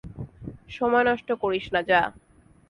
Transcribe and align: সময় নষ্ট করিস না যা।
সময় 0.69 1.05
নষ্ট 1.09 1.29
করিস 1.41 1.65
না 1.73 1.81
যা। 1.81 2.01